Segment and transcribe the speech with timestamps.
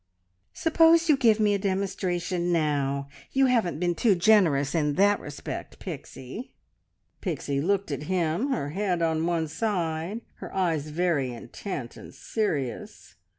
[0.55, 3.07] "Suppose you give me a demonstration now!
[3.33, 6.55] You haven't been too generous in that respect, Pixie."
[7.21, 13.13] Pixie looked at him, her head on one side, her eyes very intent and serious.